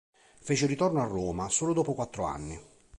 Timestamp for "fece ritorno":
0.39-0.99